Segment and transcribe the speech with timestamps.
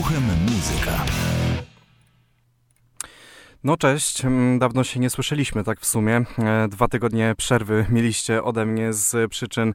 [0.00, 1.04] Uchem muzyka.
[3.64, 6.24] No cześć, mm, dawno się nie słyszeliśmy tak w sumie.
[6.38, 9.74] E, dwa tygodnie przerwy mieliście ode mnie z przyczyn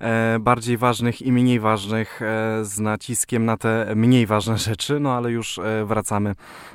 [0.00, 5.12] e, bardziej ważnych i mniej ważnych, e, z naciskiem na te mniej ważne rzeczy, no
[5.12, 6.34] ale już wracamy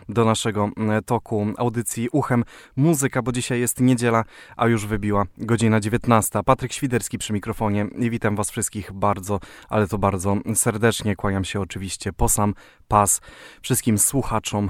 [0.10, 0.70] do naszego
[1.06, 2.44] toku audycji Uchem
[2.76, 4.24] Muzyka, bo dzisiaj jest niedziela,
[4.58, 6.44] a już wybiła godzina 19.
[6.44, 9.40] Patryk Świderski przy mikrofonie i witam was wszystkich bardzo,
[9.70, 11.16] ale to bardzo serdecznie.
[11.16, 12.54] Kłaniam się oczywiście po sam
[12.90, 13.22] pas
[13.62, 14.70] wszystkim słuchaczom,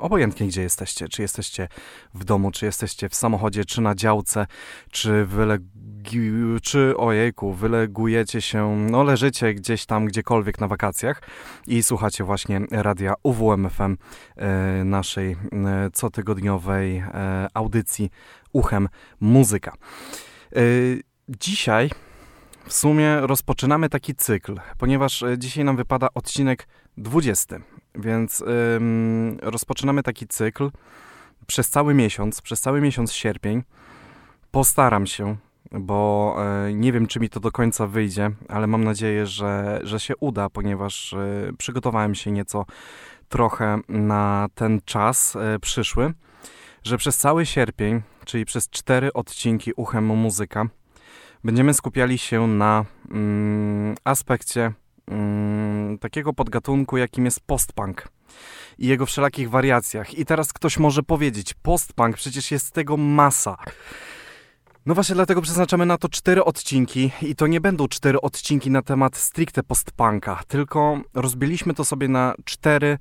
[0.00, 1.68] obojętnie gdzie jesteście, czy jesteście
[2.14, 4.46] w domu, czy jesteście w samochodzie, czy na działce,
[4.90, 6.30] czy wylegi,
[6.62, 11.22] czy ojejku, wylegujecie się, no leżycie gdzieś tam, gdziekolwiek na wakacjach
[11.66, 13.96] i słuchacie właśnie radia UWMFM,
[14.36, 15.36] e, naszej e,
[16.00, 18.10] cotygodniowej e, audycji
[18.52, 18.88] Uchem
[19.20, 19.74] Muzyka.
[21.28, 21.90] Dzisiaj
[22.68, 27.56] w sumie rozpoczynamy taki cykl, ponieważ dzisiaj nam wypada odcinek 20.
[27.94, 28.44] Więc
[28.76, 30.70] ym, rozpoczynamy taki cykl
[31.46, 33.62] przez cały miesiąc, przez cały miesiąc sierpień.
[34.50, 35.36] Postaram się,
[35.72, 36.36] bo
[36.68, 40.16] y, nie wiem, czy mi to do końca wyjdzie, ale mam nadzieję, że, że się
[40.16, 42.64] uda, ponieważ y, przygotowałem się nieco
[43.28, 46.12] trochę na ten czas y, przyszły,
[46.82, 50.66] że przez cały sierpień, czyli przez cztery odcinki Uchem Muzyka,
[51.48, 54.72] będziemy skupiali się na mm, aspekcie
[55.06, 58.08] mm, takiego podgatunku, jakim jest postpunk
[58.78, 60.14] i jego wszelakich wariacjach.
[60.14, 63.56] I teraz ktoś może powiedzieć, postpunk, przecież jest tego masa.
[64.86, 68.82] No właśnie dlatego przeznaczamy na to cztery odcinki i to nie będą cztery odcinki na
[68.82, 72.98] temat stricte postpunka, tylko rozbiliśmy to sobie na cztery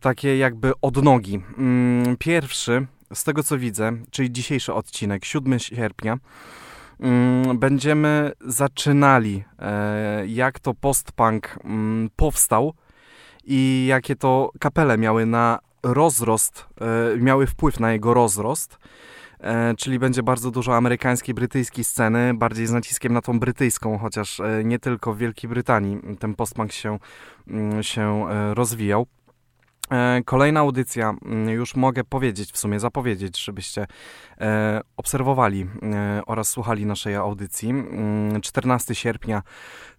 [0.00, 1.40] takie jakby odnogi.
[1.58, 6.18] Mm, pierwszy, z tego co widzę, czyli dzisiejszy odcinek, 7 sierpnia,
[7.54, 12.74] będziemy zaczynali, e, jak to postpunk mm, powstał
[13.44, 18.78] i jakie to kapele miały na rozrost, e, miały wpływ na jego rozrost.
[19.40, 24.40] E, czyli będzie bardzo dużo amerykańskiej, brytyjskiej sceny, bardziej z naciskiem na tą brytyjską, chociaż
[24.64, 26.98] nie tylko w Wielkiej Brytanii ten postpunk się,
[27.48, 28.24] mm, się
[28.54, 29.06] rozwijał.
[29.90, 33.86] E, kolejna audycja, mm, już mogę powiedzieć, w sumie zapowiedzieć, żebyście
[34.40, 37.74] e, obserwowali e, oraz słuchali naszej audycji.
[38.42, 39.42] 14 mm, sierpnia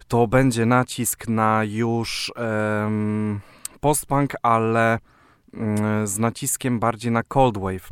[0.08, 2.32] to będzie nacisk na już
[3.80, 4.98] postpunk, ale
[5.54, 7.88] mm, z naciskiem bardziej na cold wave.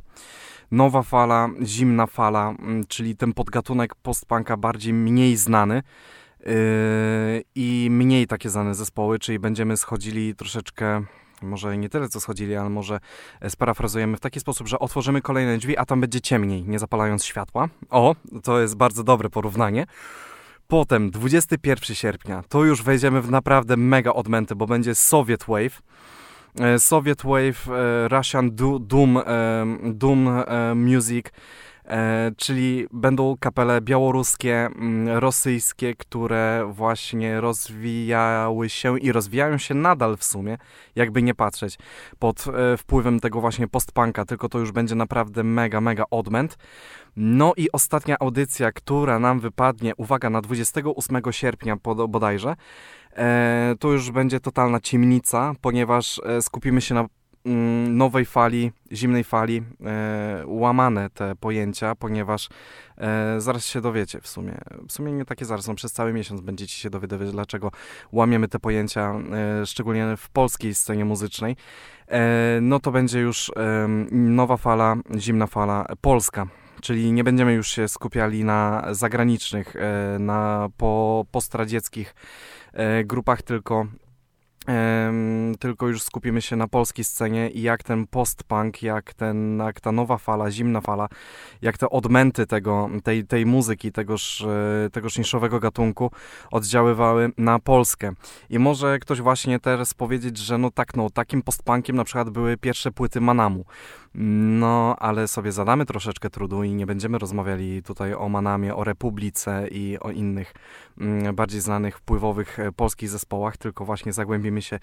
[0.71, 2.55] Nowa fala, zimna fala,
[2.89, 5.83] czyli ten podgatunek postpunka bardziej mniej znany
[7.55, 11.05] i mniej takie znane zespoły, czyli będziemy schodzili troszeczkę
[11.43, 13.01] może nie tyle co schodzili, ale może
[13.41, 17.25] e, sparafrazujemy w taki sposób, że otworzymy kolejne drzwi, a tam będzie ciemniej, nie zapalając
[17.25, 17.69] światła.
[17.91, 19.87] O, to jest bardzo dobre porównanie.
[20.69, 25.83] Potem 21 sierpnia, to już wejdziemy w naprawdę mega odmęty, bo będzie Soviet Wave.
[26.61, 29.19] E, Soviet Wave, e, Russian Doom,
[29.85, 30.29] Doom
[30.75, 31.27] Music,
[32.37, 40.25] czyli będą kapele białoruskie, mm, rosyjskie, które właśnie rozwijały się i rozwijają się nadal w
[40.25, 40.59] sumie,
[40.97, 41.79] jakby nie patrzeć,
[42.19, 46.59] pod e, wpływem tego właśnie postpunka, tylko to już będzie naprawdę mega, mega odmęt.
[47.17, 51.77] No i ostatnia audycja, która nam wypadnie, uwaga, na 28 sierpnia
[52.09, 52.57] bodajże,
[53.17, 57.07] e, to już będzie totalna ciemnica, ponieważ skupimy się na
[57.89, 62.49] nowej fali, zimnej fali, e, łamane te pojęcia, ponieważ
[62.99, 64.59] e, zaraz się dowiecie w sumie.
[64.89, 67.71] W sumie nie takie zaraz, no przez cały miesiąc będziecie się dowiadywać, dlaczego
[68.13, 69.15] łamiemy te pojęcia,
[69.63, 71.57] e, szczególnie w polskiej scenie muzycznej.
[72.11, 76.47] E, no to będzie już e, nowa fala, zimna fala polska.
[76.83, 82.15] Czyli nie będziemy już się skupiali na zagranicznych, e, na po, postradzieckich
[83.05, 83.87] grupach, tylko
[85.61, 89.93] tylko już skupimy się na polskiej scenie i jak ten post-punk, jak, ten, jak ta
[89.93, 91.09] nowa fala, zimna fala,
[91.63, 96.11] jak te odmęty tego, tej, tej muzyki, tegoż, e, tegoż niszowego gatunku
[96.51, 98.13] oddziaływały na Polskę.
[98.51, 102.57] I może ktoś właśnie teraz powiedzieć, że no tak, no takim post-punkiem na przykład były
[102.57, 103.65] pierwsze płyty Manamu.
[104.15, 109.69] No, ale sobie zadamy troszeczkę trudu i nie będziemy rozmawiali tutaj o Manamie, o Republice
[109.71, 110.55] i o innych
[111.01, 114.79] mm, bardziej znanych, wpływowych e, polskich zespołach, tylko właśnie zagłębimy się.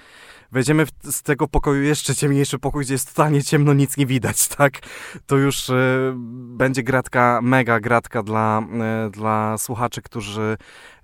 [0.51, 4.79] Wejdziemy z tego pokoju jeszcze ciemniejszy pokój, gdzie jest totalnie ciemno, nic nie widać, tak?
[5.25, 6.13] To już y,
[6.57, 8.61] będzie gratka, mega gratka dla,
[9.07, 10.57] y, dla słuchaczy, którzy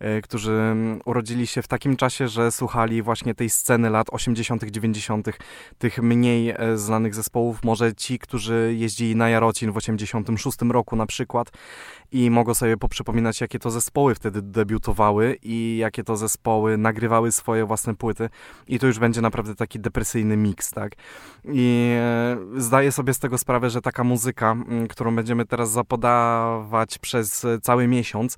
[0.03, 4.63] E, którzy mm, urodzili się w takim czasie, że słuchali właśnie tej sceny lat 80.,
[4.63, 5.27] 90.,
[5.77, 7.63] tych mniej e, znanych zespołów.
[7.63, 11.51] Może ci, którzy jeździli na Jarocin w 86 roku na przykład
[12.11, 17.65] i mogą sobie poprzypominać, jakie to zespoły wtedy debiutowały i jakie to zespoły nagrywały swoje
[17.65, 18.29] własne płyty.
[18.67, 20.91] I to już będzie naprawdę taki depresyjny miks, tak?
[21.45, 24.55] I e, zdaję sobie z tego sprawę, że taka muzyka,
[24.89, 28.37] którą będziemy teraz zapodawać przez cały miesiąc,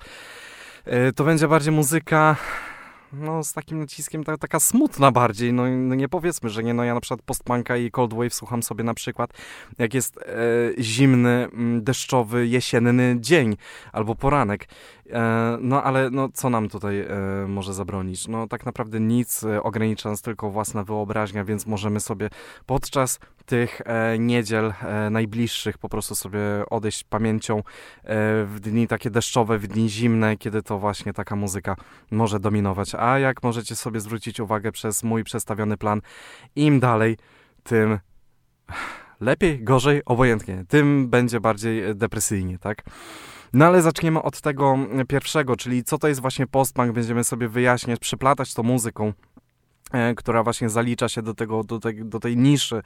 [0.86, 2.36] e, to będzie bardziej muzyka
[3.14, 6.84] no, z takim naciskiem ta, taka smutna bardziej, no, no, nie powiedzmy, że nie, no
[6.84, 9.34] ja na przykład postpunka i cold wave słucham sobie na przykład,
[9.80, 10.24] jak jest e,
[10.80, 11.48] zimny,
[11.82, 13.58] deszczowy, jesienny dzień
[13.92, 14.68] albo poranek,
[15.62, 17.08] no ale no, co nam tutaj e,
[17.48, 18.28] może zabronić?
[18.28, 22.30] No tak naprawdę nic, e, ogranicza nas tylko własna wyobraźnia, więc możemy sobie
[22.66, 27.64] podczas tych e, niedziel e, najbliższych po prostu sobie odejść pamięcią
[28.46, 31.76] w dni takie deszczowe, w dni zimne, kiedy to właśnie taka muzyka
[32.12, 36.02] może dominować a jak możecie sobie zwrócić uwagę przez mój przedstawiony plan,
[36.56, 37.18] im dalej,
[37.64, 38.00] tym
[39.20, 42.84] lepiej, gorzej, obojętnie, tym będzie bardziej depresyjnie, tak?
[43.56, 48.00] No ale zaczniemy od tego pierwszego, czyli co to jest właśnie postpunk, będziemy sobie wyjaśniać,
[48.00, 49.14] przyplatać to muzyką,
[50.16, 52.82] która właśnie zalicza się do, tego, do, do tej niszy.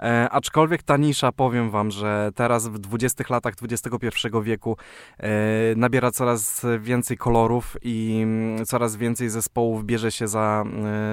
[0.00, 4.08] E, aczkolwiek ta nisza, powiem wam, że teraz w 20 latach XXI
[4.42, 4.76] wieku
[5.18, 5.28] e,
[5.76, 10.64] nabiera coraz więcej kolorów i mm, coraz więcej zespołów bierze się za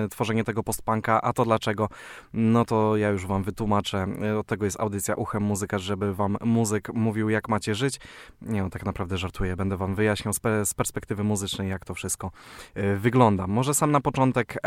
[0.04, 1.22] e, tworzenie tego postpunka.
[1.22, 1.89] A to dlaczego?
[2.34, 4.07] No to ja już wam wytłumaczę.
[4.24, 8.00] E, od tego jest audycja Uchem Muzyka, żeby wam muzyk mówił, jak macie żyć.
[8.42, 9.56] Nie, no, tak naprawdę żartuję.
[9.56, 12.31] Będę wam wyjaśniał z, pe z perspektywy muzycznej, jak to wszystko
[12.75, 13.48] e, wygląda.
[13.48, 14.57] Może sam na początek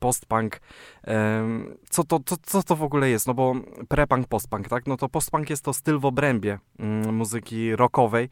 [0.00, 0.60] postpunk.
[1.90, 3.26] Co to, co, co to w ogóle jest?
[3.26, 3.54] No bo
[3.88, 4.86] prepunk, postpunk, tak?
[4.86, 8.28] No to postpunk jest to styl w obrębie mm, muzyki rockowej,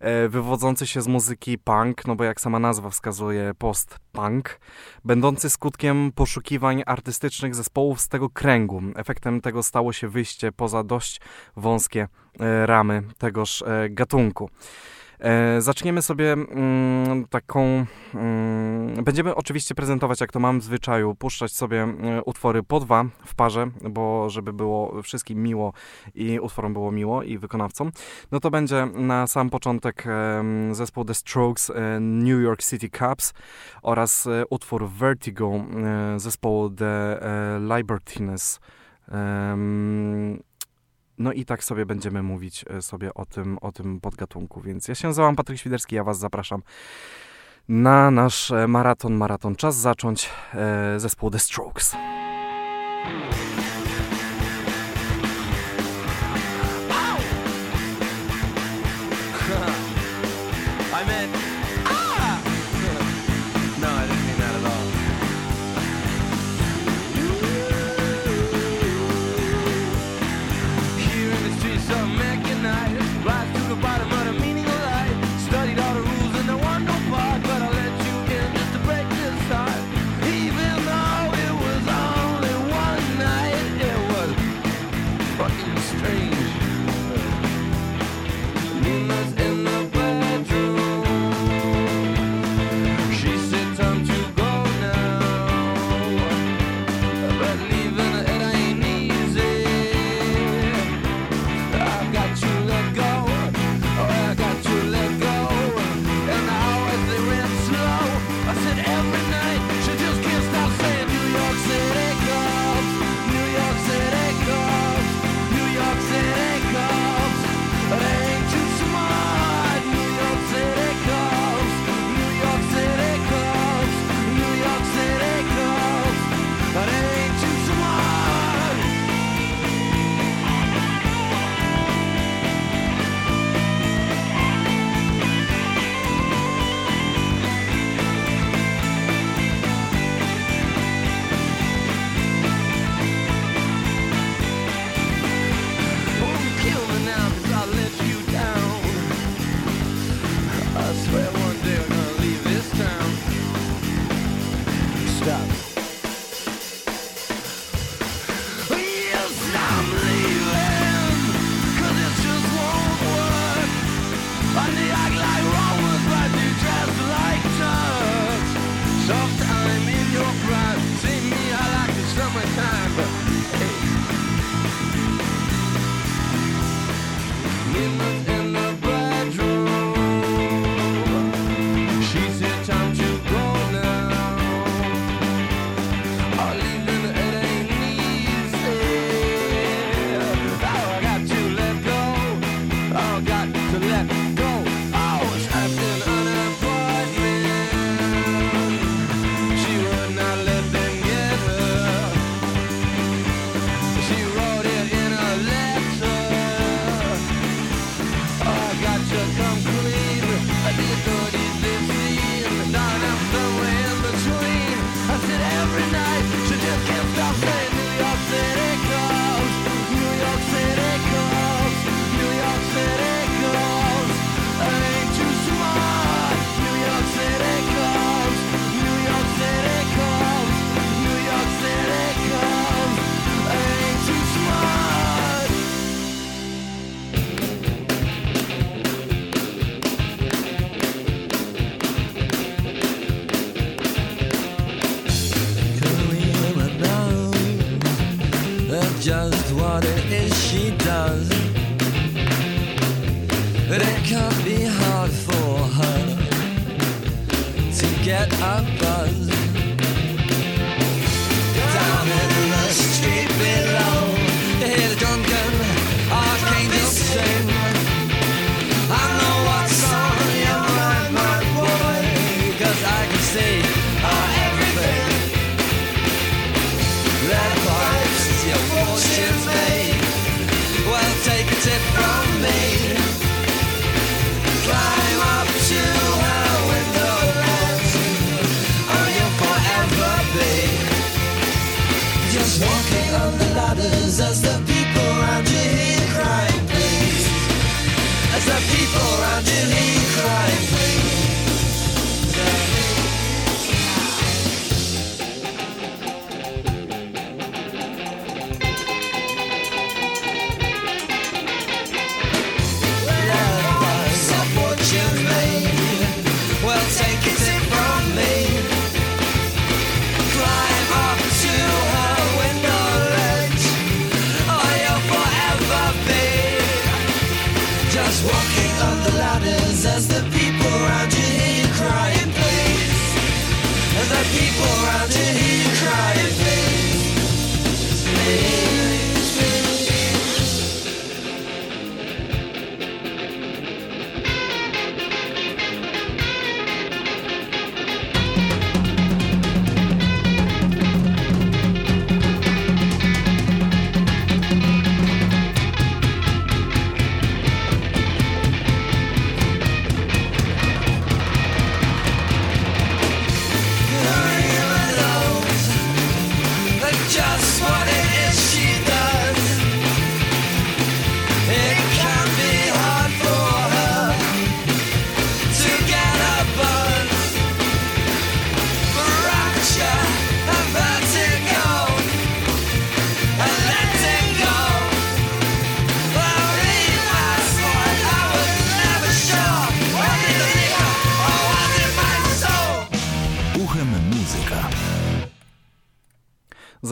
[0.00, 4.60] e, wywodzący się z muzyki punk, no bo jak sama nazwa wskazuje, post-punk,
[5.04, 8.82] będący skutkiem poszukiwań artystycznych zespołów z tego kręgu.
[8.96, 11.20] Efektem tego stało się wyjście poza dość
[11.56, 12.08] wąskie
[12.40, 14.50] e, ramy tegoż e, gatunku.
[15.20, 17.86] E, zaczniemy sobie mm, taką.
[18.14, 23.04] Mm, będziemy oczywiście prezentować, jak to mam w zwyczaju, puszczać sobie e, utwory po dwa
[23.26, 25.72] w parze, bo żeby było wszystkim miło
[26.14, 27.92] i utworom było miło i wykonawcom.
[28.32, 33.32] No to będzie na sam początek e, zespół The Strokes New York City Cups
[33.82, 35.64] oraz utwór Vertigo
[36.16, 37.20] zespołu The
[37.76, 38.60] Libertines.
[41.20, 44.60] No i tak sobie będziemy mówić e, sobie o tym, o tym podgatunku.
[44.60, 46.62] Więc ja się nazywam Patryk Świderski, ja was zapraszam
[47.68, 49.14] na nasz e, maraton.
[49.14, 50.30] Maraton czas zacząć.
[50.54, 51.96] E, zespół The Strokes.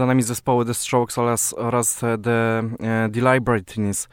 [0.08, 2.18] Nami zespoły The Strokes oraz, oraz The,
[3.12, 4.08] The Libertines.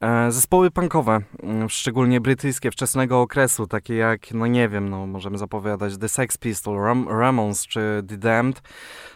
[0.00, 5.38] E, Zespoły punkowe, mm, szczególnie brytyjskie, wczesnego okresu, takie jak, no nie wiem, no możemy
[5.38, 8.62] zapowiadać The Sex Pistols, Ram Ramones czy The Damned,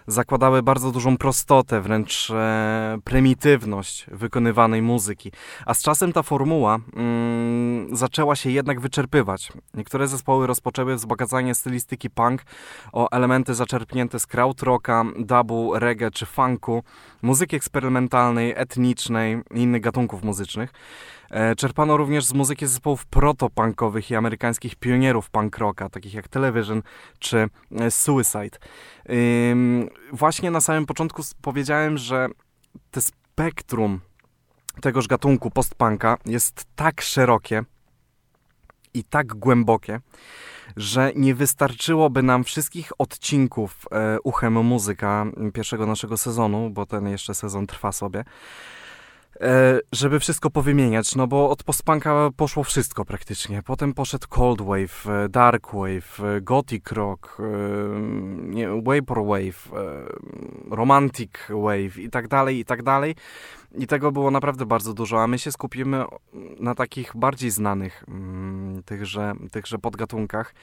[0.08, 5.32] zakładały bardzo dużą prostotę, wręcz e, prymitywność wykonywanej muzyki.
[5.66, 9.52] A z czasem ta formuła mm, zaczęła się jednak wyczerpywać.
[9.74, 12.42] Niektóre zespoły rozpoczęły wzbogacanie stylistyki punk
[12.92, 16.82] o elementy zaczerpnięte z krautrocka, dubu, reggae czy funku,
[17.22, 20.72] muzyki eksperymentalnej, etnicznej i innych gatunków muzycznych.
[21.30, 26.82] E, Czerpano również z muzyki zespołów protopunkowych i amerykańskich pionierów punk rocka, takich jak Television
[27.18, 28.58] czy e, Suicide.
[30.12, 32.28] Właśnie na samym początku powiedziałem, że
[32.90, 34.00] te spektrum
[34.80, 37.62] tegoż gatunku postpunka jest tak szerokie
[38.94, 40.00] i tak głębokie,
[40.76, 47.34] że nie wystarczyłoby nam wszystkich odcinków e, Uchem Muzyka pierwszego naszego sezonu, bo ten jeszcze
[47.34, 48.24] sezon trwa sobie,
[49.92, 53.62] żeby wszystko powymieniać, no bo od postpunka poszło wszystko praktycznie.
[53.62, 57.42] Potem poszedł Cold Wave, e, Dark Wave, e, Gothic Rock, e,
[58.40, 63.14] nie, Vaporwave, e, Romantic Wave i tak dalej, i tak dalej.
[63.74, 66.04] I tego było naprawdę bardzo dużo, a my się skupimy
[66.60, 70.54] na takich bardziej znanych mm, tychże, tychże podgatunkach,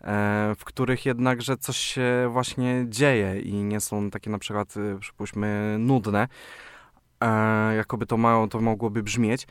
[0.00, 5.76] e, w których jednakże coś się właśnie dzieje i nie są takie na przykład, przypuśćmy,
[5.78, 6.28] nudne,
[7.20, 9.46] e, jakoby to, mało, to mogłoby brzmieć.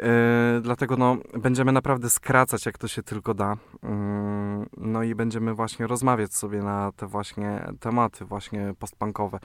[0.00, 3.56] E, dlatego no, będziemy naprawdę skracać, jak to się tylko da.
[3.82, 9.38] Mm, No i będziemy właśnie rozmawiać sobie na te właśnie tematy właśnie postpunkowe.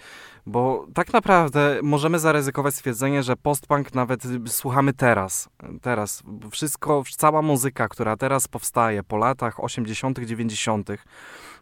[0.46, 5.50] Bo tak naprawdę możemy zaryzykować stwierdzenie, że postpunk nawet słuchamy teraz.
[5.82, 6.24] Teraz.
[6.52, 10.90] Wszystko, cała muzyka, która teraz powstaje po latach 80., 90.,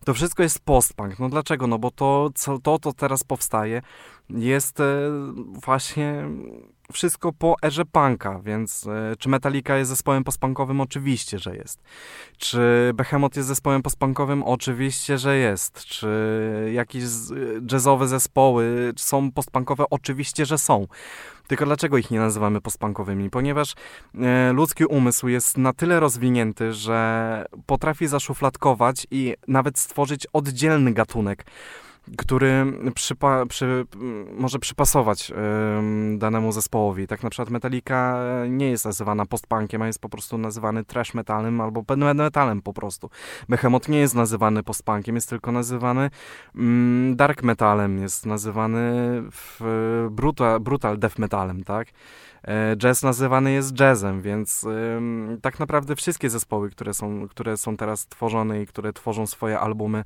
[0.06, 1.20] to wszystko jest postpunk.
[1.20, 1.68] No dlaczego?
[1.68, 3.82] No bo to, co to, to teraz powstaje,
[4.30, 4.84] jest e,
[5.54, 6.24] właśnie
[6.92, 10.82] wszystko po erze punka, więc e, czy Metallica jest zespołem postpunkowym?
[10.82, 11.82] Oczywiście, że jest.
[12.38, 14.44] Czy Behemoth jest zespołem postpunkowym?
[14.44, 15.86] Oczywiście, że jest.
[15.86, 16.10] Czy
[16.74, 19.84] jakieś z- jazzowe zespoły są postpunkowe?
[19.90, 20.88] Oczywiście, że są.
[21.48, 23.30] Tylko dlaczego ich nie nazywamy postpunkowymi?
[23.30, 23.74] Ponieważ
[24.22, 31.46] e, ludzki umysł jest na tyle rozwinięty, że potrafi zaszufladkować i nawet stworzyć oddzielny gatunek
[32.18, 33.86] który przypa, przy,
[34.38, 35.32] może przypasować
[36.18, 37.08] danemu zespołowi.
[37.08, 38.20] Tak na przykład Metallica
[38.50, 43.10] nie jest nazywana postpunkiem, a jest po prostu nazywany trash metalem albo metalem po prostu.
[43.50, 46.10] Behemoth nie jest nazywany postpunkiem, jest tylko nazywany
[46.56, 48.82] ym, dark metalem, jest nazywany
[49.32, 51.88] w, brutal, brutal death metalem, tak?
[52.44, 54.66] E, jazz nazywany jest jazzem, więc
[55.42, 60.04] tak naprawdę wszystkie zespoły, które są, które są teraz tworzone i które tworzą swoje albumy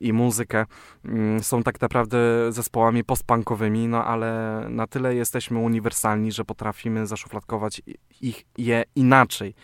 [0.00, 0.66] i muzykę,
[1.04, 2.18] mm, są tak naprawdę
[2.52, 7.82] zespołami postpunkowymi, no ale na tyle jesteśmy uniwersalni, że potrafimy zaszufladkować
[8.20, 9.54] ich je inaczej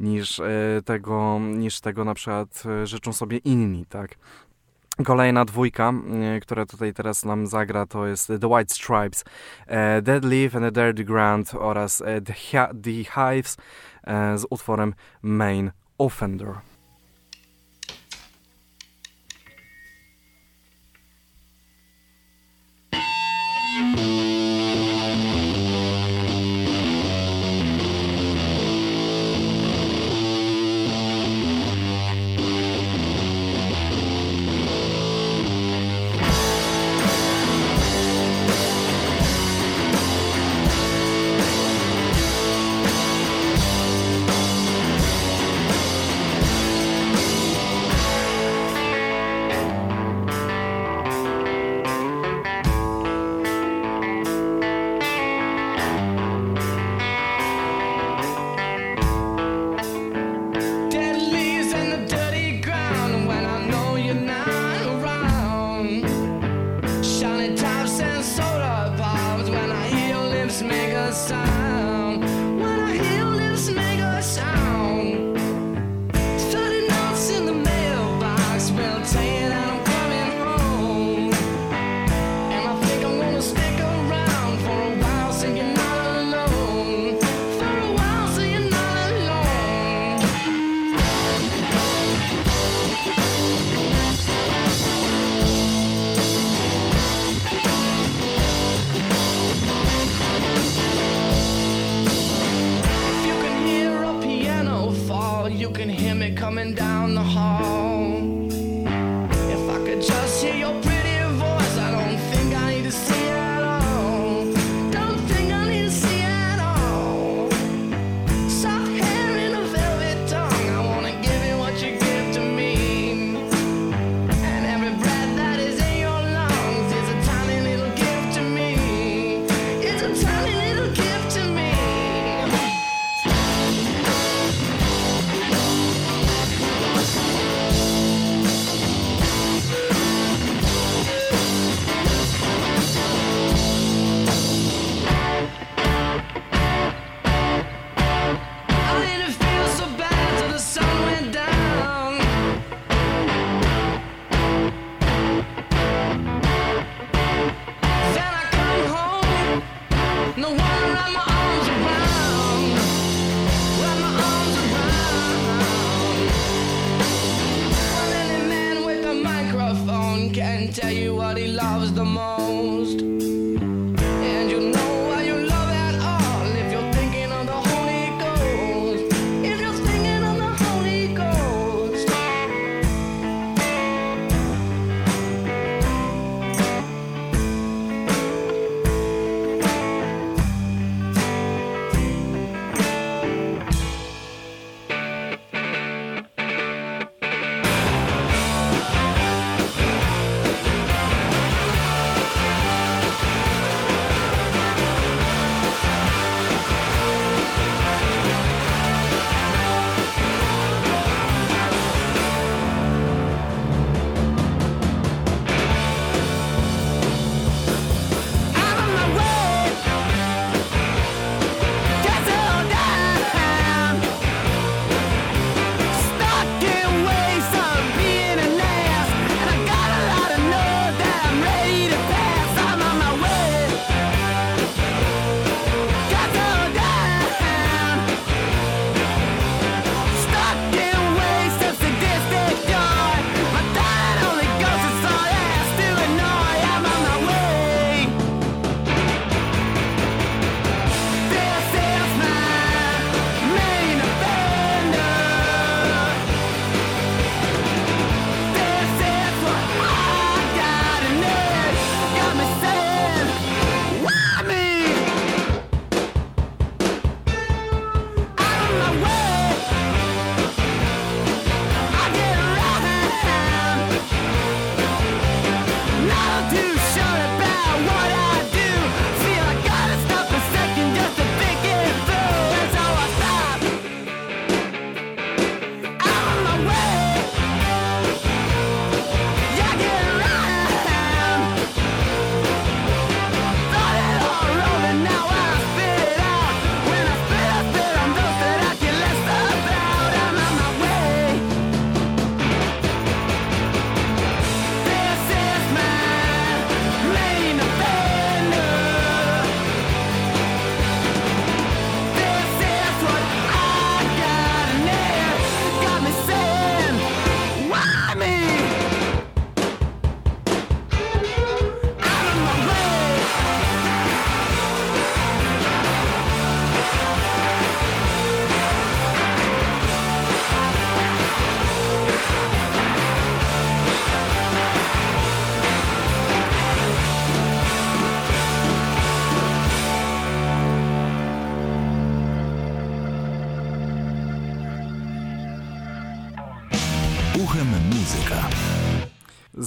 [0.00, 4.14] niż e, tego, niż tego na przykład e, życzą sobie inni, tak.
[5.02, 5.92] Kolejna dwójka,
[6.36, 9.24] e, która tutaj teraz nam zagra, to jest The White Stripes,
[9.66, 12.34] e, Dead Leaf and the Dirty Ground oraz e, The,
[12.82, 13.56] The Hives
[14.36, 16.73] z utworem Main Offender.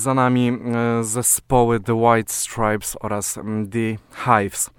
[0.08, 3.40] Za nami e, zespoły The White Stripes oraz
[3.72, 4.70] The Hives.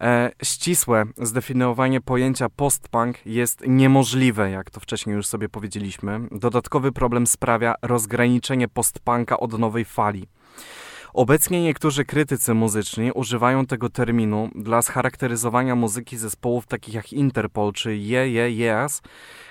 [0.00, 6.20] E, ścisłe zdefiniowanie pojęcia post-punk jest niemożliwe, jak to wcześniej już sobie powiedzieliśmy.
[6.30, 10.26] Dodatkowy problem sprawia rozgraniczenie post-punka od nowej fali.
[11.14, 17.96] Obecnie niektórzy krytycy muzyczni używają tego terminu dla scharakteryzowania muzyki zespołów takich jak Interpol czy
[17.96, 19.02] Je Je Yes,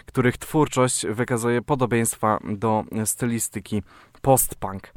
[0.06, 3.84] których twórczość wykazuje podobieństwa do stylistyki
[4.22, 4.94] post-punk.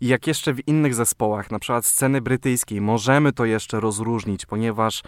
[0.00, 5.02] I jak jeszcze w innych zespołach, na przykład sceny brytyjskiej, możemy to jeszcze rozróżnić, ponieważ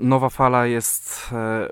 [0.00, 1.28] nowa fala jest.
[1.32, 1.68] E,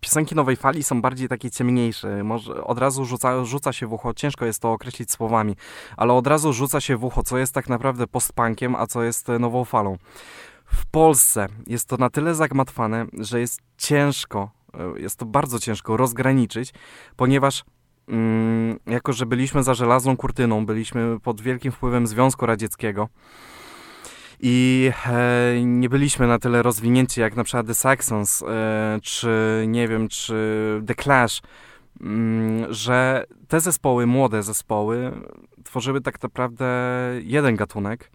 [0.00, 2.24] piosenki nowej fali są bardziej takie ciemniejsze.
[2.24, 5.56] Może od razu rzuca, rzuca się w ucho, ciężko jest to określić słowami,
[5.96, 9.28] ale od razu rzuca się w ucho, co jest tak naprawdę post-punkiem, a co jest
[9.40, 9.98] nową falą.
[10.66, 15.96] W Polsce jest to na tyle zagmatwane, że jest ciężko, e, jest to bardzo ciężko
[15.96, 16.74] rozgraniczyć,
[17.16, 17.64] ponieważ
[18.86, 23.08] jako że byliśmy za żelazną kurtyną, byliśmy pod wielkim wpływem Związku Radzieckiego
[24.40, 29.88] i e, nie byliśmy na tyle rozwinięci jak na przykład The Saxons, e, czy nie
[29.88, 31.42] wiem, czy The Clash,
[32.00, 35.12] mm, że te zespoły, młode zespoły,
[35.64, 36.66] tworzyły tak naprawdę
[37.22, 38.10] jeden gatunek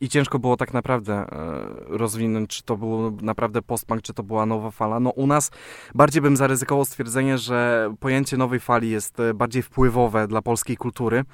[0.00, 1.26] I ciężko było tak naprawdę e,
[1.86, 5.00] rozwinąć, czy to był naprawdę postpunk, czy to była nowa fala.
[5.00, 5.50] No u nas
[5.94, 11.24] bardziej bym zaryzykował stwierdzenie, że pojęcie nowej fali jest e, bardziej wpływowe dla polskiej kultury.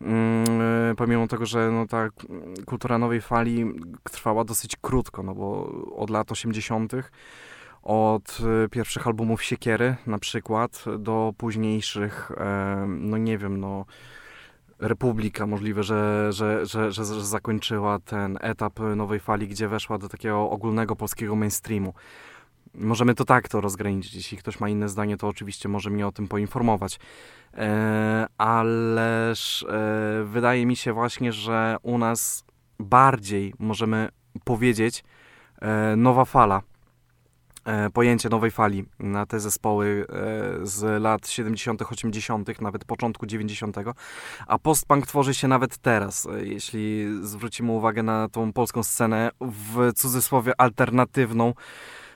[0.00, 2.08] Mm, pomimo tego, że no, ta
[2.66, 3.64] kultura nowej fali
[4.12, 6.92] trwała dosyć krótko, no bo od lat 80.,
[7.82, 8.38] od
[8.70, 12.32] pierwszych albumów Siekiery na przykład, do późniejszych,
[12.86, 13.84] no nie wiem, no
[14.78, 20.50] Republika możliwe, że, że, że, że, zakończyła ten etap nowej fali, gdzie weszła do takiego
[20.50, 21.94] ogólnego polskiego mainstreamu.
[22.74, 24.14] Możemy to tak to rozgraniczyć.
[24.14, 26.98] Jeśli ktoś ma inne zdanie, to oczywiście może mnie o tym poinformować.
[27.54, 32.44] E, ależ e, wydaje mi się właśnie, że u nas
[32.78, 34.08] bardziej możemy
[34.44, 35.04] powiedzieć
[35.60, 36.62] e, nowa fala
[37.92, 40.06] pojęcie nowej fali na te zespoły
[40.62, 43.76] e, z lat 70., 80., nawet początku 90.,
[44.46, 46.26] a postpunk tworzy się nawet teraz.
[46.26, 51.54] E, jeśli zwrócimy uwagę na tą polską scenę w cudzysłowie alternatywną,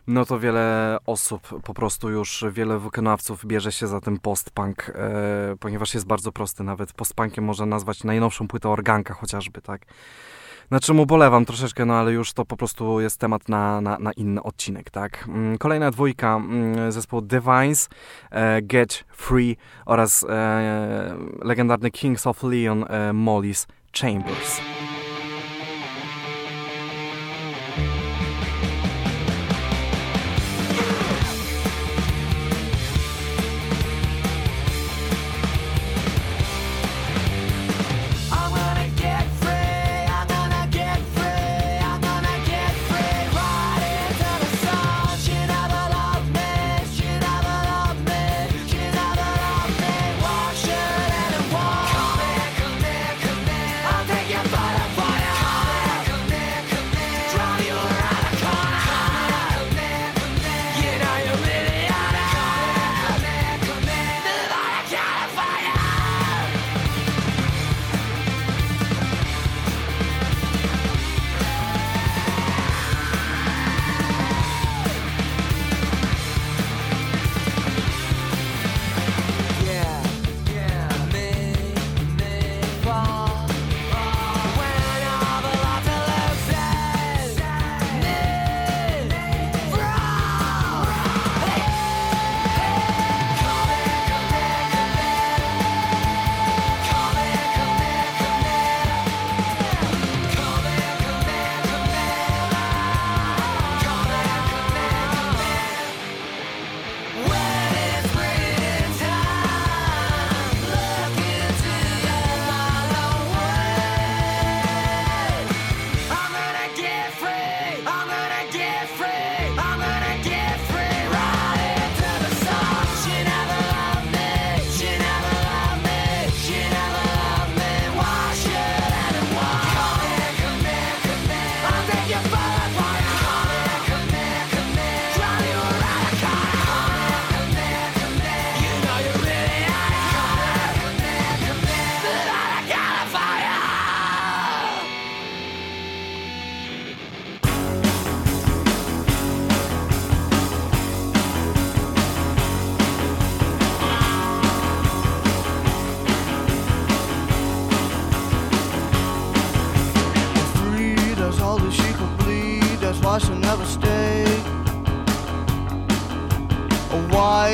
[0.06, 5.56] no to wiele osób, po prostu już wiele wykonawców bierze się za ten postpunk, e,
[5.60, 6.64] ponieważ jest bardzo prosty.
[6.64, 9.86] Nawet postpunkiem można nazwać najnowszą płytę Organka chociażby, tak.
[10.72, 14.12] Na czym ubolewam troszeczkę, no ale już to po prostu jest temat na, na, na
[14.12, 15.24] inny odcinek, tak?
[15.28, 17.88] Mm, kolejna dwójka, mm, zespół Divines,
[18.30, 19.56] e, Get Free
[19.86, 23.66] oraz e, legendarny Kings of Leon, e, Molly's
[24.00, 24.60] Chambers.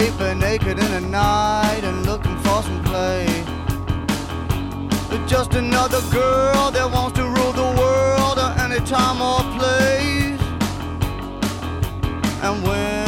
[0.01, 3.27] And naked in the night and looking for some play.
[5.27, 10.41] Just another girl that wants to rule the world at any time or place.
[12.43, 13.08] And when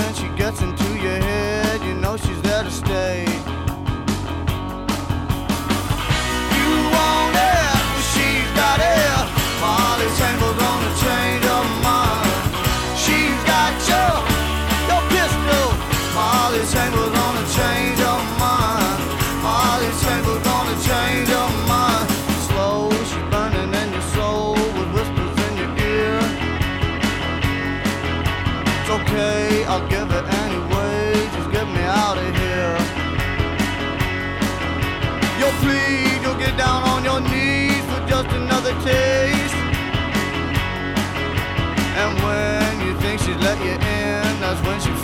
[43.21, 45.00] she's let you in, that's when she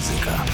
[0.00, 0.44] muzyka.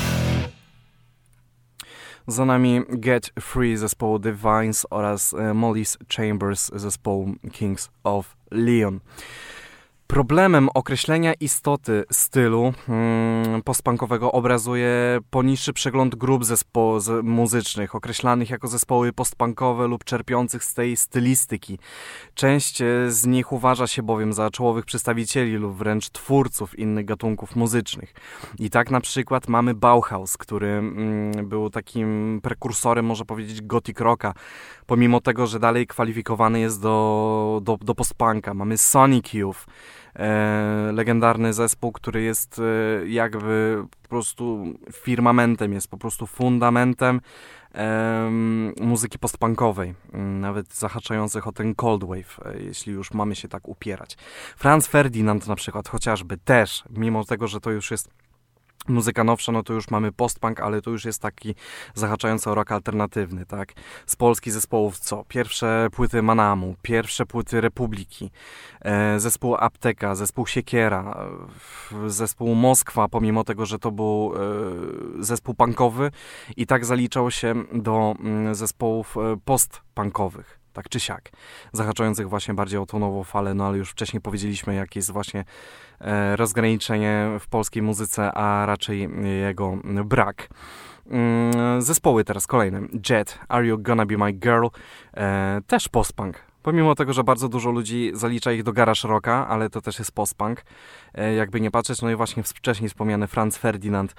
[2.26, 9.00] Za nami Get Free zespołu Divines oraz e, Molly's Chambers zespołu Kings of Leon.
[10.06, 18.68] Problemem określenia istoty stylu mm, postpunkowego obrazuje poniższy przegląd grup zespo- z muzycznych, określanych jako
[18.68, 21.78] zespoły postpunkowe lub czerpiących z tej stylistyki.
[22.34, 27.56] Część e, z nich uważa się bowiem za czołowych przedstawicieli lub wręcz twórców innych gatunków
[27.56, 28.14] muzycznych.
[28.58, 34.34] I tak na przykład mamy Bauhaus, który mm, był takim prekursorem, można powiedzieć, gothic rocka,
[34.86, 38.54] pomimo tego, że dalej kwalifikowany jest do, do, do postpunka.
[38.54, 39.66] Mamy Sonic Youth,
[40.92, 47.20] legendarny zespół, który jest e, jakby po prostu firmamentem, jest po prostu fundamentem
[47.72, 53.48] em, muzyki postpunkowej, m, nawet zahaczających o ten cold wave, e, jeśli już mamy się
[53.48, 54.16] tak upierać.
[54.56, 58.10] Franz Ferdinand na przykład chociażby też, mimo tego, że to już jest
[58.88, 61.54] muzyka nowsza, no to już mamy postpunk, ale to już jest taki
[61.94, 63.72] zahaczający o rock alternatywny, tak?
[64.06, 65.24] Z polskich zespołów co?
[65.28, 68.30] Pierwsze płyty Manamu, pierwsze płyty Republiki,
[68.80, 71.28] e, zespół Apteka, zespół Siekiera,
[72.06, 74.32] zespół Moskwa, pomimo tego, że to był
[75.20, 76.10] e, zespół punkowy
[76.56, 80.65] i tak zaliczał się do mm, zespołów e, postpunkowych.
[80.76, 81.30] Tak czy siak,
[81.72, 85.44] zahaczających właśnie bardziej o tą falę, no ale już wcześniej powiedzieliśmy, jakie jest właśnie
[86.00, 89.08] e, rozgraniczenie w polskiej muzyce, a raczej
[89.40, 90.48] jego brak.
[91.10, 92.80] Mm, Zespoły teraz kolejne.
[93.10, 94.66] Jet, Are You Gonna Be My Girl,
[95.14, 96.42] e, też postpunk.
[96.62, 100.12] Pomimo tego, że bardzo dużo ludzi zalicza ich do garage rocka, ale to też jest
[100.12, 100.64] postpunk.
[101.14, 104.14] E, jakby nie patrzeć, no i właśnie wcześniej wspomniany Franz Ferdinand,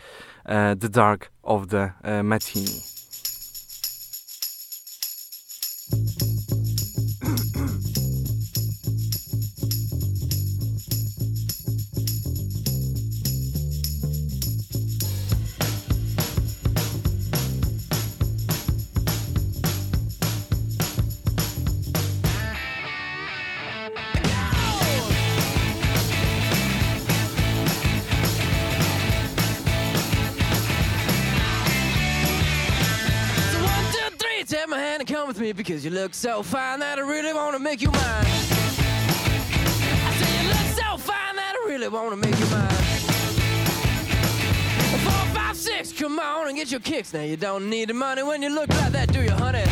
[0.46, 2.24] e, The Dark of the e,
[35.68, 38.02] because you look so fine that I really want to make you mine.
[38.02, 38.24] I
[40.18, 42.70] say you look so fine that I really want to make you mine.
[45.04, 47.14] Four, five, six, come on and get your kicks.
[47.14, 49.66] Now you don't need the money when you look like that, do you, honey?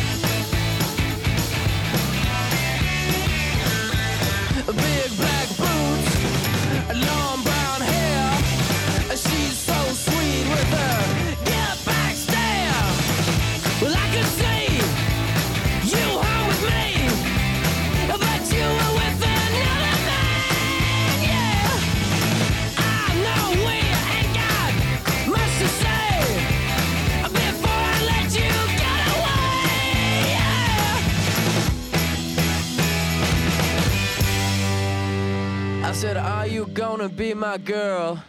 [36.76, 38.22] gonna be my girl?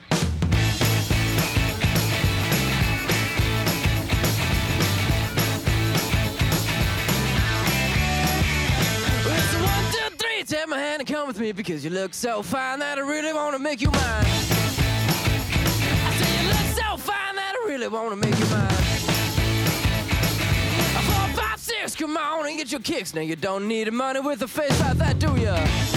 [10.45, 13.33] take my hand and come with me because you look so fine that I really
[13.33, 14.01] wanna make you mine.
[14.01, 14.23] I
[16.17, 18.69] say you look so fine that I really wanna make you mine.
[21.03, 23.13] Four, five, six, come on and get your kicks.
[23.13, 25.96] Now you don't need money with a face like that, do ya?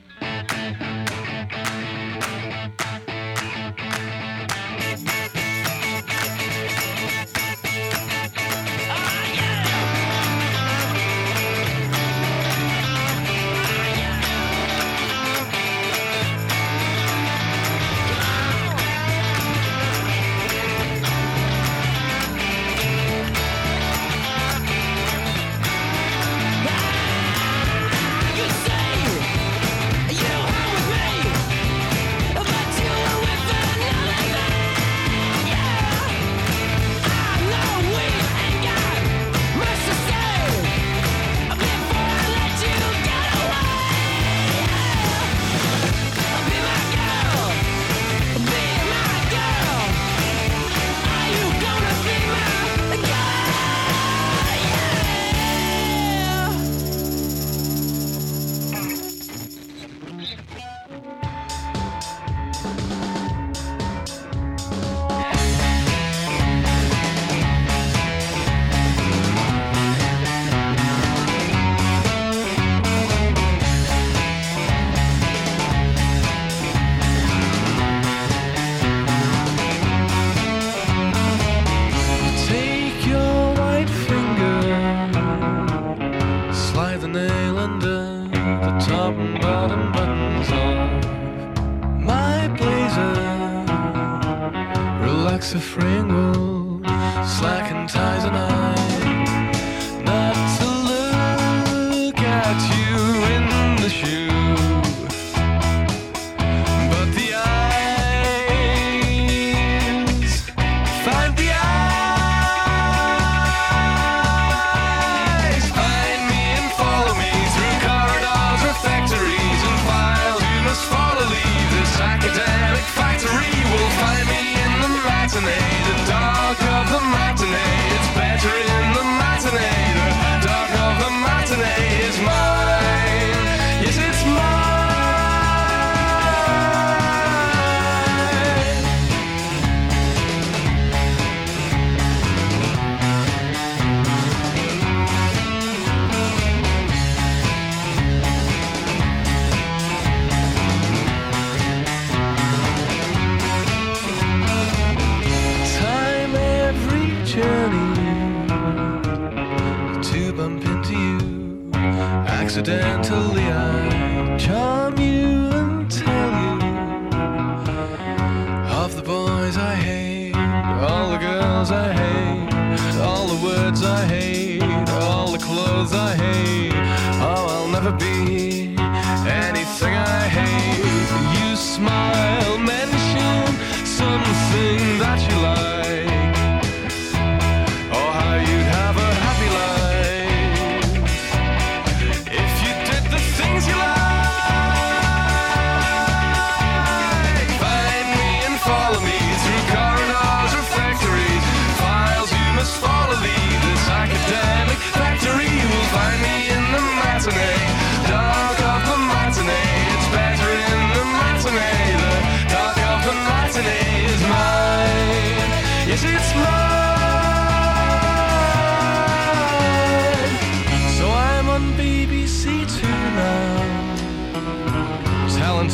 [95.41, 96.81] Max a Fringle,
[97.25, 98.80] slacking ties and eyes.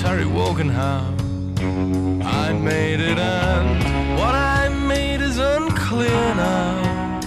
[0.01, 0.25] Terry
[0.69, 1.13] how
[2.23, 7.19] I made it, and what I made is unclear now.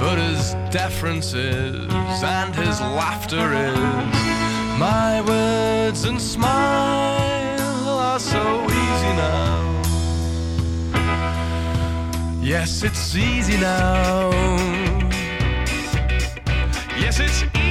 [0.00, 3.78] But his deference is, and his laughter is,
[4.78, 9.82] my words and smile are so easy now.
[12.42, 14.30] Yes, it's easy now.
[16.98, 17.69] Yes, it's easy.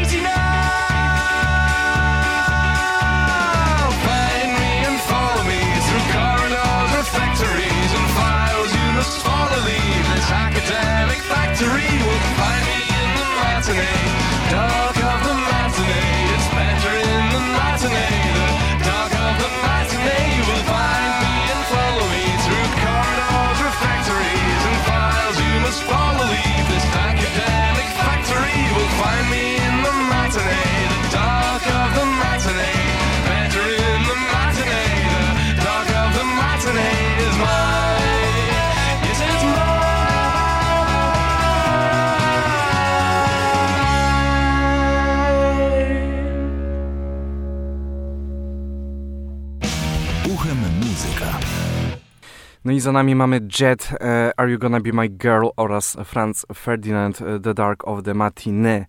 [52.70, 56.46] No i za nami mamy Jet, e, Are You Gonna Be My Girl oraz Franz
[56.54, 58.86] Ferdinand, e, The Dark of the Matinee.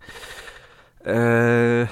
[1.06, 1.86] E,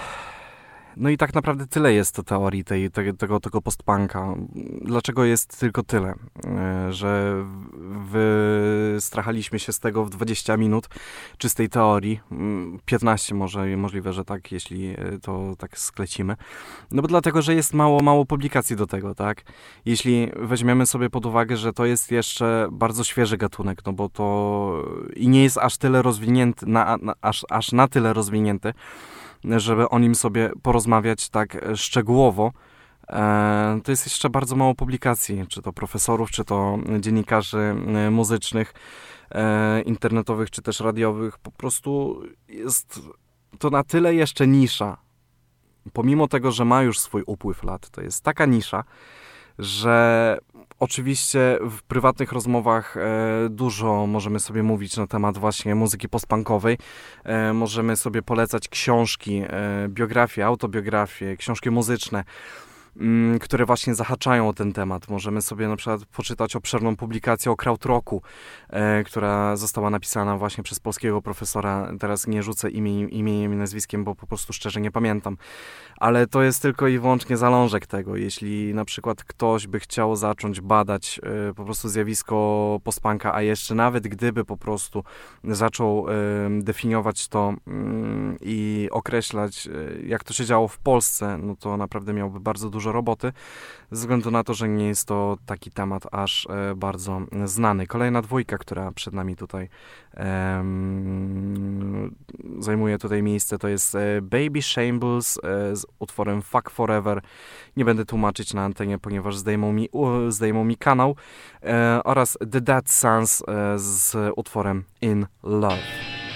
[0.99, 4.35] no i tak naprawdę tyle jest to teorii tej, te, tego, tego postpunka.
[4.83, 6.15] Dlaczego jest tylko tyle?
[6.45, 7.45] E, że
[7.99, 10.89] wystrachaliśmy się z tego w 20 minut
[11.39, 12.21] czystej teorii.
[12.33, 16.37] Mm, 15 może, możliwe, że tak, jeśli e, to tak sklecimy.
[16.91, 19.43] No bo dlatego, że jest mało, mało publikacji do tego, tak?
[19.85, 24.85] Jeśli weźmiemy sobie pod uwagę, że to jest jeszcze bardzo świeży gatunek, no bo to
[25.17, 28.73] i nie jest aż tyle rozwinięty, na, na, aż, aż na tyle rozwinięty,
[29.45, 32.53] żeby o nim sobie porozmawiać tak e, szczegółowo.
[33.09, 38.75] E, to jest jeszcze bardzo mało publikacji, czy to profesorów, czy to dziennikarzy e, muzycznych,
[39.85, 41.39] internetowych, czy też radiowych.
[41.39, 43.01] Po prostu jest
[43.59, 44.97] to na tyle jeszcze nisza,
[45.93, 48.85] pomimo tego, że ma już swój upływ lat, to jest taka nisza,
[49.59, 50.39] że
[50.79, 53.01] oczywiście w prywatnych rozmowach e,
[53.51, 56.79] dużo możemy sobie mówić na temat właśnie muzyki postpunkowej.
[57.25, 62.25] E, możemy sobie polecać książki, e, biografie, autobiografie, książki muzyczne
[63.41, 65.09] które właśnie zahaczają o ten temat.
[65.09, 68.23] Możemy sobie na przykład poczytać obszerną publikację o krautrocku,
[68.71, 71.93] e, która została napisana właśnie przez polskiego profesora.
[72.01, 75.37] Teraz nie rzucę imieniem, i nazwiskiem, bo po prostu szczerze nie pamiętam.
[75.97, 78.17] Ale to jest tylko i wyłącznie zalążek tego.
[78.17, 81.21] Jeśli na przykład ktoś by chciał zacząć badać
[81.51, 85.05] e, po prostu zjawisko postpunka, a jeszcze nawet gdyby po prostu
[85.45, 86.13] zaczął e,
[86.63, 89.69] definiować to mm, i określać,
[90.07, 93.33] jak to się działo w Polsce, no to naprawdę miałby bardzo dużo roboty,
[93.91, 97.87] ze względu na to, że nie jest to taki temat aż e, bardzo znany.
[97.87, 99.69] Kolejna dwójka, która przed nami tutaj
[102.59, 107.21] zajmuje tutaj miejsce, to jest e, Baby Shambles e, z utworem Fuck Forever.
[107.77, 109.89] Nie będę tłumaczyć na antenie, ponieważ zdejmą mi,
[110.29, 111.17] zdejmą mi kanał.
[111.63, 113.43] E, oraz The Dead Sons
[113.77, 116.28] z utworem In Love.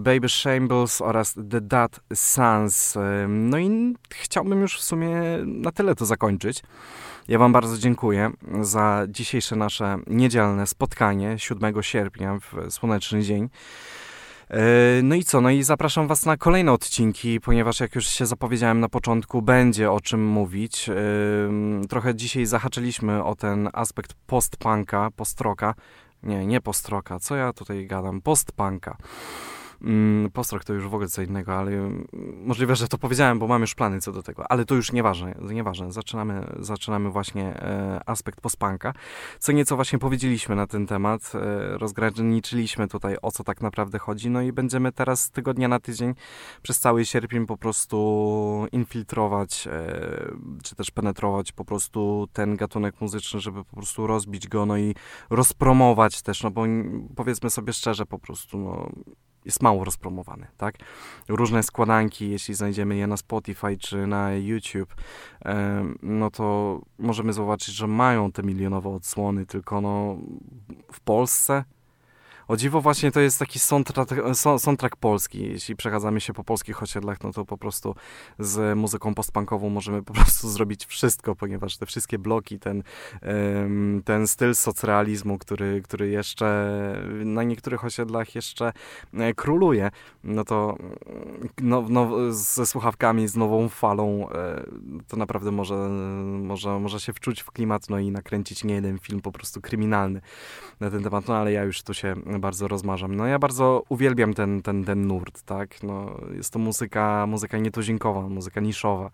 [0.00, 2.98] Baby Shambles oraz The Dad Sons.
[3.28, 6.62] No i chciałbym już w sumie na tyle to zakończyć.
[7.28, 8.30] Ja Wam bardzo dziękuję
[8.60, 13.48] za dzisiejsze nasze niedzielne spotkanie 7 sierpnia w słoneczny dzień.
[15.02, 15.40] No i co?
[15.40, 19.92] No i zapraszam Was na kolejne odcinki, ponieważ jak już się zapowiedziałem na początku, będzie
[19.92, 20.90] o czym mówić.
[21.88, 25.74] Trochę dzisiaj zahaczyliśmy o ten aspekt postpunka, postroka.
[26.22, 28.20] Nie, nie postroka, co ja tutaj gadam?
[28.20, 28.96] Postpunka.
[29.82, 32.06] Mm, Postrok to już w ogóle co innego, ale mm,
[32.44, 35.34] możliwe, że to powiedziałem, bo mam już plany co do tego, ale to już nieważne,
[35.40, 35.92] nieważne.
[35.92, 38.92] Zaczynamy, zaczynamy właśnie e, aspekt postpunka.
[39.38, 44.30] Co nieco właśnie powiedzieliśmy na ten temat, e, rozgraniczyliśmy tutaj o co tak naprawdę chodzi,
[44.30, 46.14] no i będziemy teraz z tygodnia na tydzień
[46.62, 53.40] przez cały sierpień po prostu infiltrować, e, czy też penetrować po prostu ten gatunek muzyczny,
[53.40, 54.94] żeby po prostu rozbić go, no i
[55.30, 56.64] rozpromować też, no bo
[57.16, 58.90] powiedzmy sobie szczerze po prostu, no
[59.44, 60.74] jest mało rozpromowany, tak?
[61.28, 64.94] Różne składanki, jeśli znajdziemy je na Spotify czy na YouTube,
[66.02, 70.16] no to możemy zobaczyć, że mają te milionowe odsłony, tylko no
[70.92, 71.64] w Polsce
[72.50, 75.42] o dziwo właśnie to jest taki soundtrack, so- soundtrack polski.
[75.42, 77.94] Jeśli przechadzamy się po polskich osiedlach, no to po prostu
[78.38, 82.82] z muzyką postpunkową możemy po prostu zrobić wszystko, ponieważ te wszystkie bloki, ten,
[84.04, 86.46] ten styl socrealizmu, który, który jeszcze
[87.24, 88.72] na niektórych osiedlach jeszcze
[89.14, 89.90] e, króluje,
[90.24, 90.76] no to
[91.62, 94.64] no, no, ze słuchawkami, z nową falą, e,
[95.08, 95.88] to naprawdę może,
[96.42, 100.20] może, może się wczuć w klimat, no i nakręcić nie jeden film po prostu kryminalny
[100.80, 103.14] na ten temat, no ale ja już tu się bardzo rozmarzam.
[103.16, 108.28] No ja bardzo uwielbiam ten, ten, ten nurt, tak, no jest to muzyka, muzyka nietuzinkowa,
[108.28, 109.10] muzyka niszowa,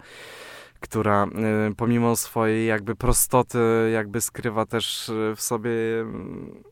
[0.80, 1.26] która
[1.70, 6.62] y, pomimo swojej jakby prostoty jakby skrywa też y, w sobie mm,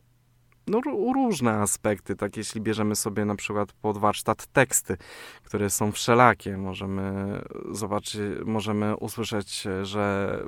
[0.67, 4.97] no, ró- różne aspekty, tak jeśli bierzemy sobie na przykład pod warsztat teksty,
[5.43, 7.41] które są wszelakie, możemy
[7.71, 10.39] zobaczyć, możemy usłyszeć, że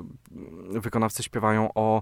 [0.69, 2.01] wykonawcy śpiewają o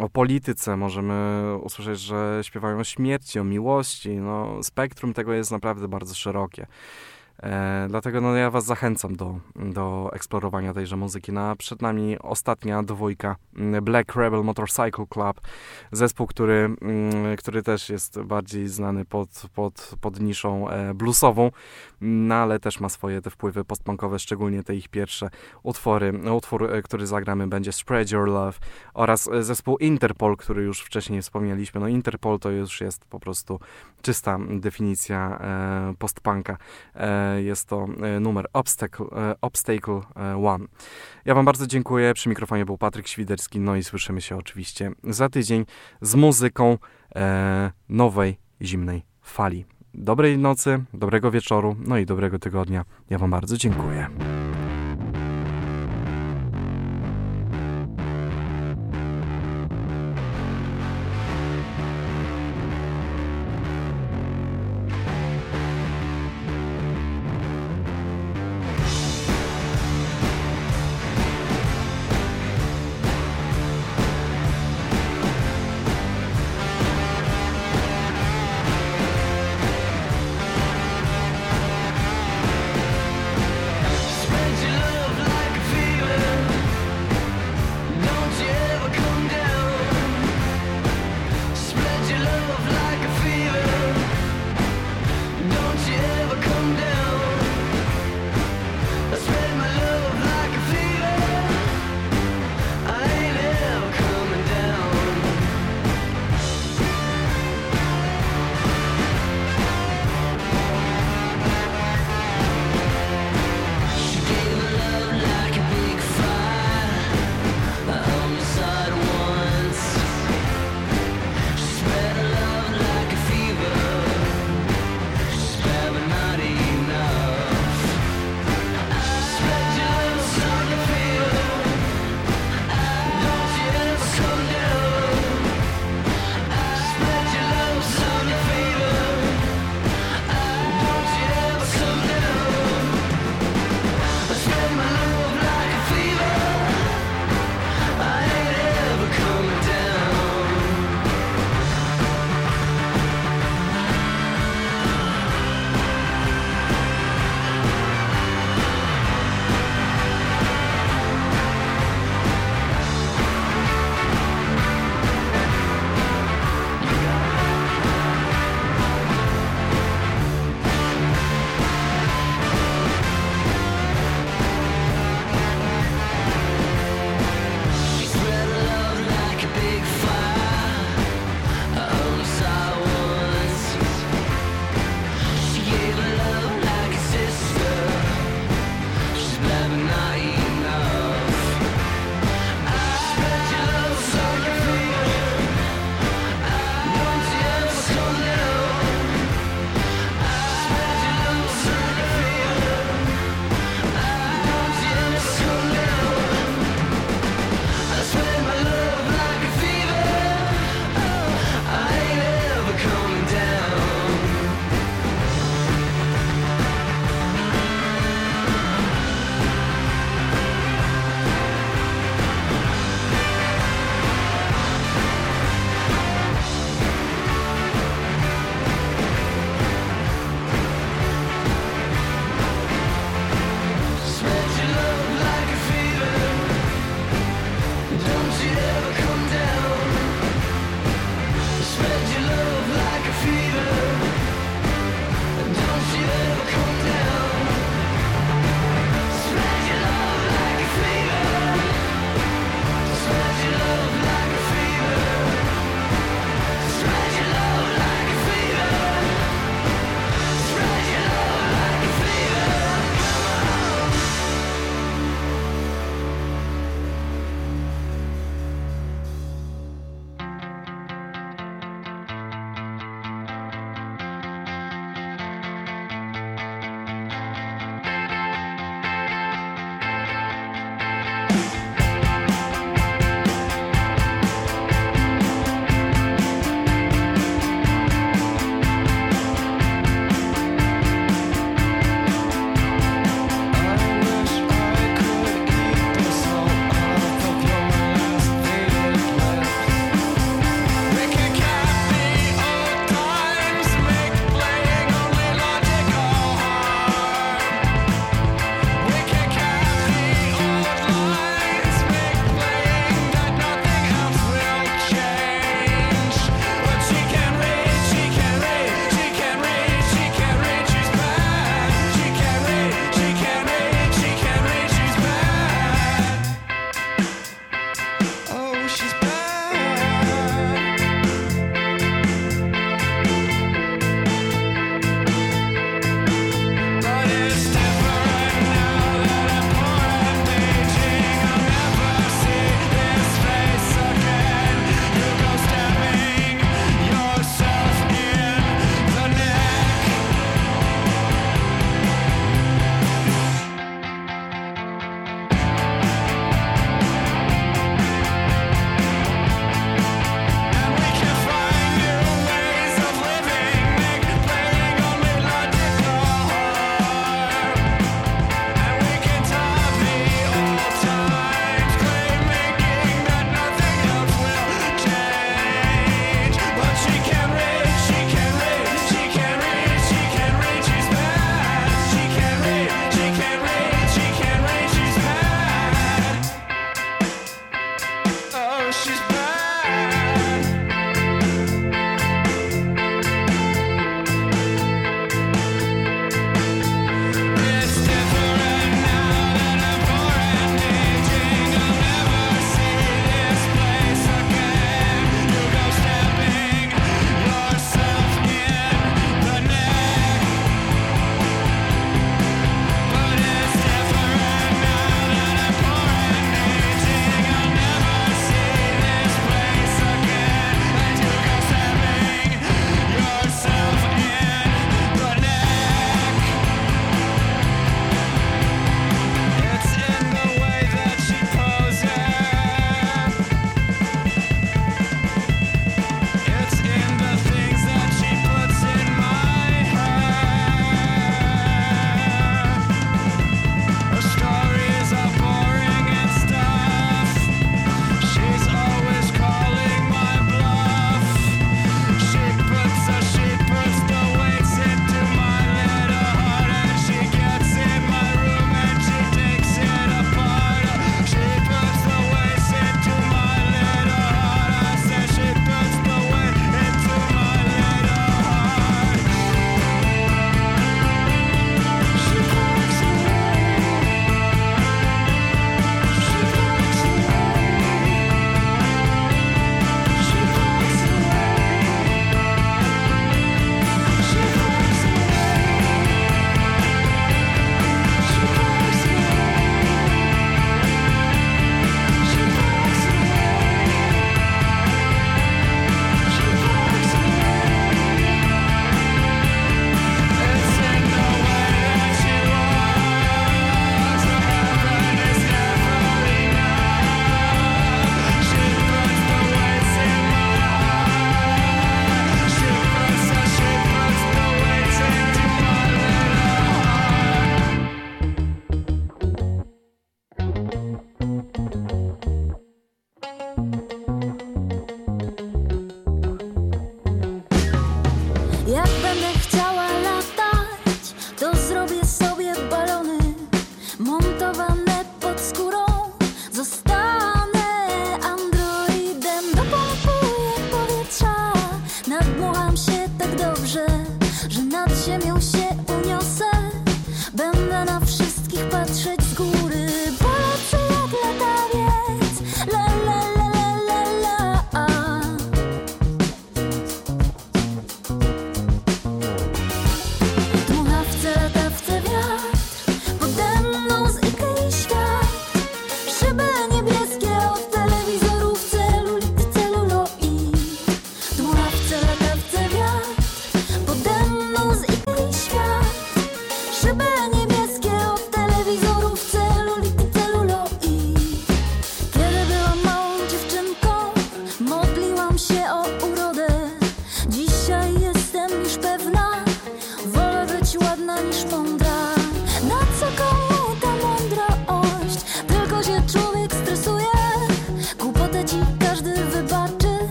[0.00, 4.16] o polityce, możemy usłyszeć, że śpiewają o śmierci, o miłości.
[4.16, 6.66] No, spektrum tego jest naprawdę bardzo szerokie.
[7.42, 11.32] E, dlatego no, ja Was zachęcam do, do eksplorowania tejże muzyki.
[11.32, 15.40] No, a przed nami ostatnia dwójka mm, Black Rebel Motorcycle Club.
[15.92, 21.50] Zespół, który, mm, który też jest bardziej znany pod, pod, pod niszą e, bluesową,
[22.00, 25.30] no, ale też ma swoje te wpływy postpunkowe, szczególnie te ich pierwsze
[25.62, 26.12] utwory.
[26.32, 28.58] Utwór, e, który zagramy będzie Spread Your Love
[28.94, 31.80] oraz zespół Interpol, który już wcześniej wspomnieliśmy.
[31.80, 33.60] No Interpol to już jest po prostu
[34.02, 36.56] czysta definicja e, postpunka.
[36.96, 40.64] E, jest to e, numer Obstacle, e, Obstacle e, One.
[41.24, 42.14] Ja Wam bardzo dziękuję.
[42.14, 43.60] Przy mikrofonie był Patryk Świderski.
[43.60, 45.64] No i słyszymy się oczywiście za tydzień
[46.00, 46.78] z muzyką
[47.88, 49.64] nowej, zimnej fali.
[49.94, 52.84] Dobrej nocy, dobrego wieczoru, no i dobrego tygodnia.
[53.10, 54.08] Ja Wam bardzo dziękuję.